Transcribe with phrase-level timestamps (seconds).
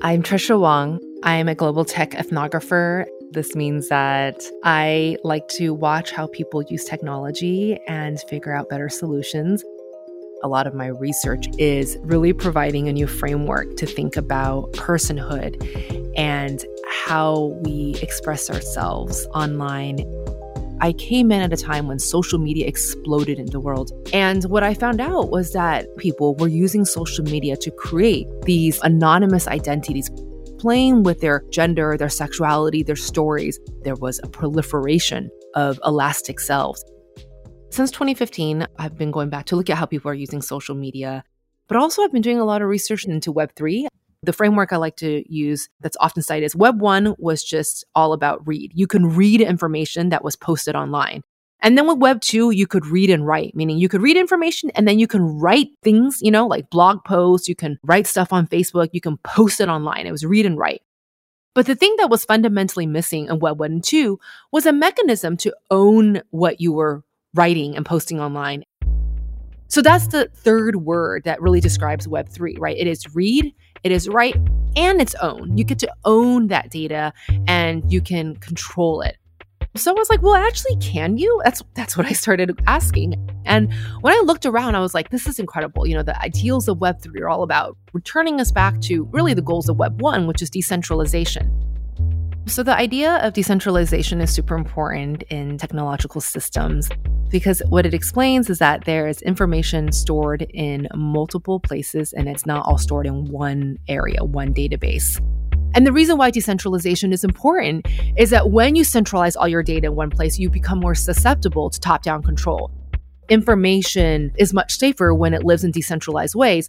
[0.00, 1.00] I'm Tricia Wang.
[1.24, 3.04] I'm a global tech ethnographer.
[3.32, 8.88] This means that I like to watch how people use technology and figure out better
[8.88, 9.64] solutions.
[10.44, 15.56] A lot of my research is really providing a new framework to think about personhood
[16.16, 19.98] and how we express ourselves online
[20.80, 23.90] I came in at a time when social media exploded in the world.
[24.12, 28.80] And what I found out was that people were using social media to create these
[28.82, 30.10] anonymous identities,
[30.58, 33.58] playing with their gender, their sexuality, their stories.
[33.82, 36.84] There was a proliferation of elastic selves.
[37.70, 41.24] Since 2015, I've been going back to look at how people are using social media,
[41.66, 43.88] but also I've been doing a lot of research into Web3.
[44.22, 48.12] The framework I like to use that's often cited is Web 1 was just all
[48.12, 48.72] about read.
[48.74, 51.22] You can read information that was posted online.
[51.60, 54.70] And then with Web 2, you could read and write, meaning you could read information
[54.74, 58.32] and then you can write things, you know, like blog posts, you can write stuff
[58.32, 60.06] on Facebook, you can post it online.
[60.06, 60.82] It was read and write.
[61.54, 64.20] But the thing that was fundamentally missing in Web 1 and 2
[64.52, 67.02] was a mechanism to own what you were
[67.34, 68.64] writing and posting online.
[69.68, 72.76] So that's the third word that really describes Web3, right?
[72.76, 73.54] It is read
[73.84, 74.36] it is write,
[74.76, 75.56] and its own.
[75.56, 77.12] You get to own that data
[77.46, 79.16] and you can control it.
[79.76, 81.40] So I was like, well, actually, can you?
[81.44, 83.14] That's that's what I started asking.
[83.44, 85.86] And when I looked around, I was like, this is incredible.
[85.86, 89.42] You know, the ideals of Web3 are all about returning us back to really the
[89.42, 91.64] goals of Web 1, which is decentralization.
[92.46, 96.88] So, the idea of decentralization is super important in technological systems
[97.30, 102.46] because what it explains is that there is information stored in multiple places and it's
[102.46, 105.22] not all stored in one area, one database.
[105.74, 109.88] And the reason why decentralization is important is that when you centralize all your data
[109.88, 112.70] in one place, you become more susceptible to top down control.
[113.28, 116.68] Information is much safer when it lives in decentralized ways.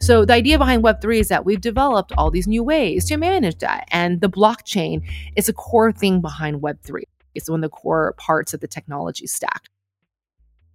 [0.00, 3.58] So the idea behind Web3 is that we've developed all these new ways to manage
[3.58, 3.86] that.
[3.90, 5.02] And the blockchain
[5.36, 7.02] is a core thing behind Web3.
[7.34, 9.68] It's one of the core parts of the technology stack.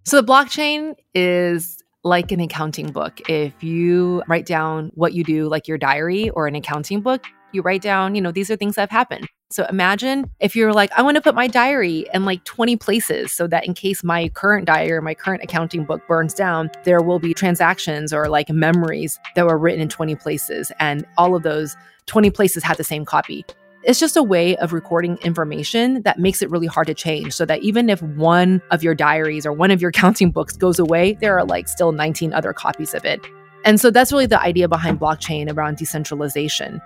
[0.06, 3.20] So the blockchain is like an accounting book.
[3.28, 7.60] If you write down what you do, like your diary or an accounting book, you
[7.60, 9.26] write down, you know, these are things that have happened.
[9.50, 13.32] So imagine if you're like, I want to put my diary in like 20 places
[13.32, 17.02] so that in case my current diary or my current accounting book burns down, there
[17.02, 20.70] will be transactions or like memories that were written in 20 places.
[20.78, 23.44] And all of those 20 places had the same copy.
[23.86, 27.44] It's just a way of recording information that makes it really hard to change so
[27.44, 31.12] that even if one of your diaries or one of your counting books goes away,
[31.20, 33.20] there are like still 19 other copies of it.
[33.64, 36.82] And so that's really the idea behind blockchain around decentralization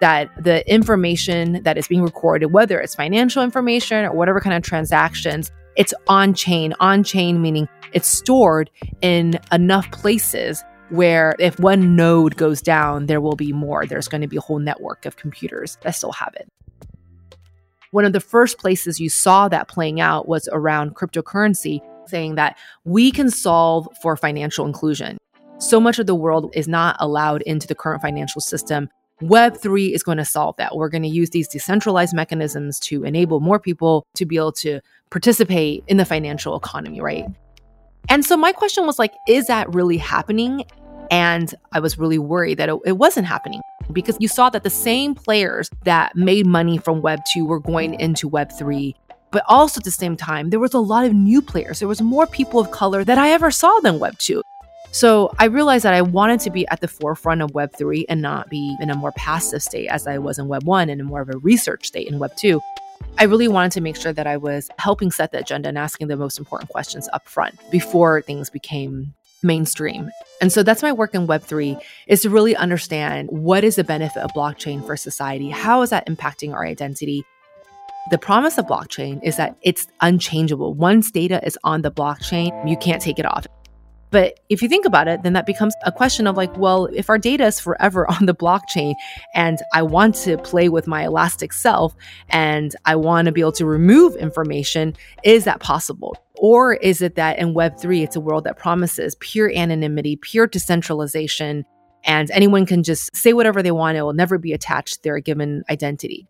[0.00, 4.62] that the information that is being recorded, whether it's financial information or whatever kind of
[4.62, 6.74] transactions, it's on chain.
[6.78, 13.20] On chain meaning it's stored in enough places where if one node goes down, there
[13.20, 13.86] will be more.
[13.86, 16.48] There's going to be a whole network of computers that still have it.
[17.90, 22.56] One of the first places you saw that playing out was around cryptocurrency, saying that
[22.84, 25.18] we can solve for financial inclusion.
[25.58, 28.88] So much of the world is not allowed into the current financial system
[29.22, 30.76] Web3 is going to solve that.
[30.76, 34.80] We're going to use these decentralized mechanisms to enable more people to be able to
[35.10, 37.24] participate in the financial economy, right?
[38.08, 40.64] And so my question was like, is that really happening?
[41.10, 43.60] And I was really worried that it, it wasn't happening
[43.92, 47.94] because you saw that the same players that made money from Web 2 were going
[48.00, 48.94] into Web 3
[49.34, 51.80] but also at the same time, there was a lot of new players.
[51.80, 54.40] There was more people of color that I ever saw than Web 2.
[54.92, 58.48] So I realized that I wanted to be at the forefront of Web3 and not
[58.48, 61.20] be in a more passive state as I was in Web 1 and in more
[61.20, 62.62] of a research state in Web 2.
[63.18, 66.08] I really wanted to make sure that I was helping set the agenda and asking
[66.08, 70.10] the most important questions up front before things became mainstream.
[70.40, 74.22] And so that's my work in Web3 is to really understand what is the benefit
[74.22, 75.50] of blockchain for society?
[75.50, 77.24] How is that impacting our identity?
[78.10, 80.74] The promise of blockchain is that it's unchangeable.
[80.74, 83.46] Once data is on the blockchain, you can't take it off.
[84.14, 87.10] But if you think about it, then that becomes a question of like, well, if
[87.10, 88.94] our data is forever on the blockchain
[89.34, 91.96] and I want to play with my elastic self
[92.28, 94.94] and I want to be able to remove information,
[95.24, 96.16] is that possible?
[96.36, 101.64] Or is it that in Web3, it's a world that promises pure anonymity, pure decentralization,
[102.04, 103.96] and anyone can just say whatever they want?
[103.96, 106.28] It will never be attached to their given identity.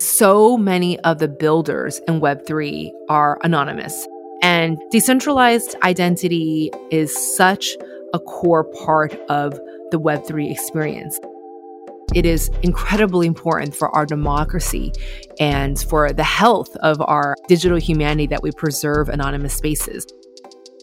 [0.00, 4.08] So many of the builders in Web3 are anonymous.
[4.52, 7.74] And decentralized identity is such
[8.12, 9.58] a core part of
[9.90, 11.18] the Web3 experience.
[12.14, 14.92] It is incredibly important for our democracy
[15.40, 20.06] and for the health of our digital humanity that we preserve anonymous spaces.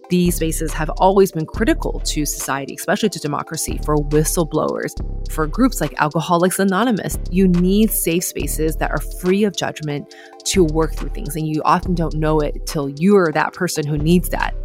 [0.10, 4.92] These spaces have always been critical to society, especially to democracy, for whistleblowers,
[5.32, 7.18] for groups like Alcoholics Anonymous.
[7.30, 10.14] You need safe spaces that are free of judgment
[10.46, 11.36] to work through things.
[11.36, 14.56] And you often don't know it till you're that person who needs that.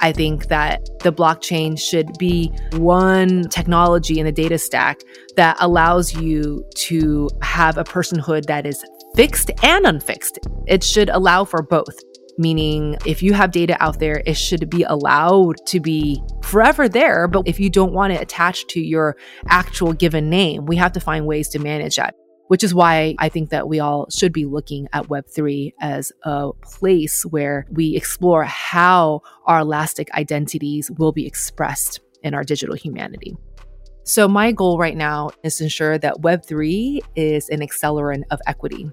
[0.00, 5.00] I think that the blockchain should be one technology in the data stack
[5.36, 8.84] that allows you to have a personhood that is
[9.16, 10.38] fixed and unfixed.
[10.66, 11.98] It should allow for both.
[12.38, 17.26] Meaning, if you have data out there, it should be allowed to be forever there.
[17.26, 19.16] But if you don't want it attached to your
[19.48, 22.14] actual given name, we have to find ways to manage that
[22.48, 26.50] which is why I think that we all should be looking at Web3 as a
[26.62, 33.36] place where we explore how our elastic identities will be expressed in our digital humanity.
[34.04, 38.90] So, my goal right now is to ensure that Web3 is an accelerant of equity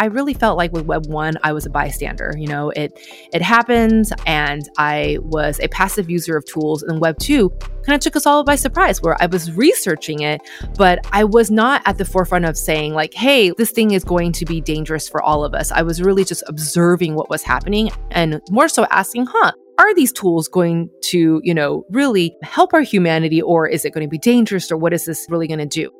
[0.00, 2.32] I really felt like with Web 1, I was a bystander.
[2.38, 2.98] You know, it
[3.34, 6.82] it happened and I was a passive user of tools.
[6.82, 7.50] And Web 2
[7.84, 10.40] kind of took us all by surprise where I was researching it,
[10.78, 14.32] but I was not at the forefront of saying, like, hey, this thing is going
[14.32, 15.70] to be dangerous for all of us.
[15.70, 20.12] I was really just observing what was happening and more so asking, huh, are these
[20.12, 24.18] tools going to, you know, really help our humanity or is it going to be
[24.18, 25.90] dangerous or what is this really going to do?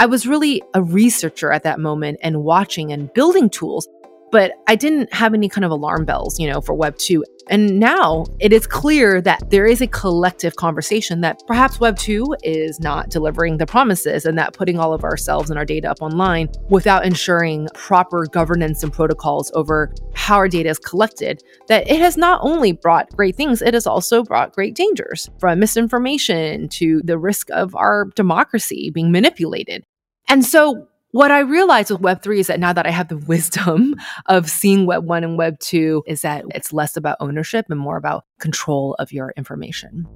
[0.00, 3.86] I was really a researcher at that moment and watching and building tools,
[4.32, 7.22] but I didn't have any kind of alarm bells, you know, for Web 2.
[7.50, 12.36] And now it is clear that there is a collective conversation that perhaps Web 2
[12.42, 16.00] is not delivering the promises and that putting all of ourselves and our data up
[16.00, 22.00] online without ensuring proper governance and protocols over how our data is collected, that it
[22.00, 27.02] has not only brought great things, it has also brought great dangers from misinformation to
[27.04, 29.84] the risk of our democracy being manipulated.
[30.30, 33.96] And so what I realized with Web3 is that now that I have the wisdom
[34.26, 37.96] of seeing Web 1 and Web 2, is that it's less about ownership and more
[37.96, 40.06] about control of your information.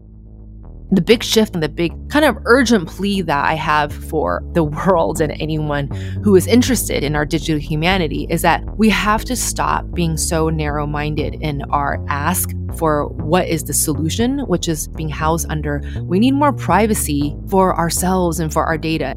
[0.92, 4.62] The big shift and the big kind of urgent plea that I have for the
[4.86, 5.88] world and anyone
[6.22, 10.48] who is interested in our digital humanity is that we have to stop being so
[10.48, 15.82] narrow minded in our ask for what is the solution, which is being housed under
[16.02, 19.16] we need more privacy for ourselves and for our data.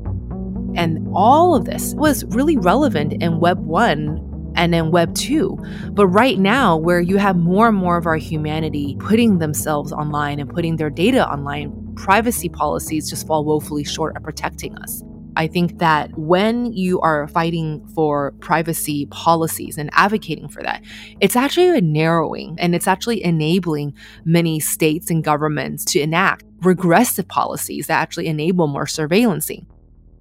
[0.77, 5.57] And all of this was really relevant in Web 1 and in Web 2.
[5.91, 10.39] But right now, where you have more and more of our humanity putting themselves online
[10.39, 15.03] and putting their data online, privacy policies just fall woefully short of protecting us.
[15.35, 20.83] I think that when you are fighting for privacy policies and advocating for that,
[21.21, 23.95] it's actually narrowing and it's actually enabling
[24.25, 29.65] many states and governments to enact regressive policies that actually enable more surveillancing.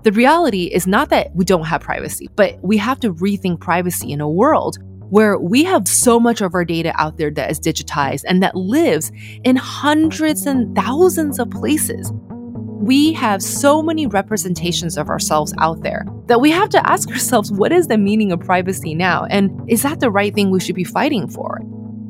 [0.06, 4.12] The reality is not that we don't have privacy, but we have to rethink privacy
[4.12, 4.78] in a world
[5.10, 8.54] where we have so much of our data out there that is digitized and that
[8.54, 9.10] lives
[9.42, 12.12] in hundreds and thousands of places.
[12.14, 17.50] We have so many representations of ourselves out there that we have to ask ourselves
[17.50, 19.24] what is the meaning of privacy now?
[19.24, 21.60] And is that the right thing we should be fighting for?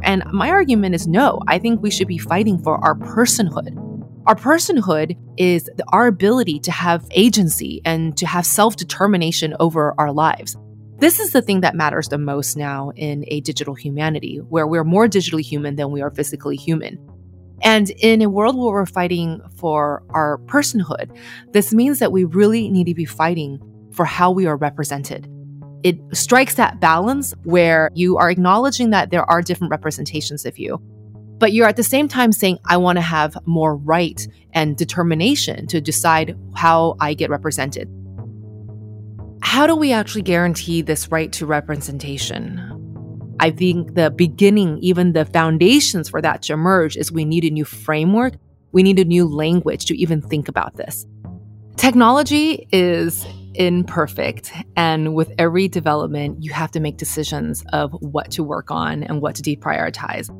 [0.02, 1.40] And my argument is no.
[1.48, 3.85] I think we should be fighting for our personhood.
[4.26, 10.12] Our personhood is our ability to have agency and to have self determination over our
[10.12, 10.56] lives.
[10.98, 14.82] This is the thing that matters the most now in a digital humanity, where we're
[14.82, 16.98] more digitally human than we are physically human.
[17.62, 21.16] And in a world where we're fighting for our personhood,
[21.52, 23.60] this means that we really need to be fighting
[23.92, 25.28] for how we are represented.
[25.84, 30.82] It strikes that balance where you are acknowledging that there are different representations of you,
[31.38, 35.66] but you're at the same time saying, I want to have more right and determination
[35.68, 37.90] to decide how I get represented.
[39.42, 42.72] How do we actually guarantee this right to representation?
[43.38, 47.50] I think the beginning, even the foundations for that to emerge, is we need a
[47.50, 48.34] new framework.
[48.72, 51.06] We need a new language to even think about this.
[51.76, 54.52] Technology is imperfect.
[54.74, 59.20] And with every development, you have to make decisions of what to work on and
[59.20, 60.30] what to deprioritize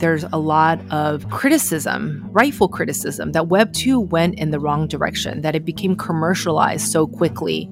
[0.00, 5.42] there's a lot of criticism, rightful criticism, that Web 2 went in the wrong direction,
[5.42, 7.70] that it became commercialized so quickly.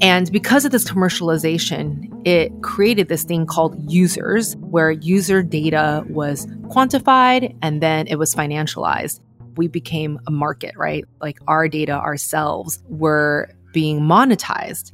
[0.00, 6.46] And because of this commercialization, it created this thing called users, where user data was
[6.68, 9.20] quantified and then it was financialized.
[9.56, 11.04] We became a market, right?
[11.20, 14.92] Like our data ourselves were being monetized.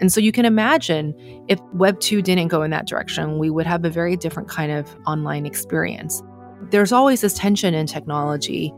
[0.00, 1.14] And so you can imagine
[1.48, 4.72] if Web 2 didn't go in that direction, we would have a very different kind
[4.72, 6.22] of online experience.
[6.70, 8.72] There's always this tension in technology.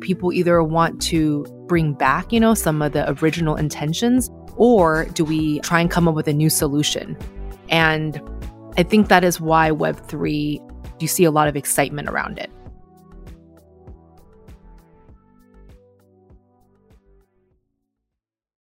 [0.00, 5.24] People either want to bring back, you know, some of the original intentions, or do
[5.24, 7.16] we try and come up with a new solution?
[7.68, 8.20] And
[8.76, 10.60] I think that is why Web3,
[11.00, 12.50] you see a lot of excitement around it.